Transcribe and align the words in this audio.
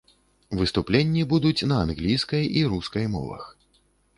Выступленні 0.61 1.21
будуць 1.35 1.67
на 1.73 1.77
англійскай 1.87 2.43
і 2.63 2.65
рускай 2.75 3.05
мовах. 3.19 3.43